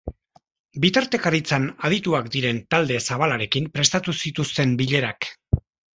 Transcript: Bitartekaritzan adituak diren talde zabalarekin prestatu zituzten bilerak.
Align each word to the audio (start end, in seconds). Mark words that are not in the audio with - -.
Bitartekaritzan 0.85 1.67
adituak 1.89 2.31
diren 2.37 2.61
talde 2.77 2.97
zabalarekin 3.11 3.69
prestatu 3.77 4.17
zituzten 4.23 4.75
bilerak. 4.81 5.29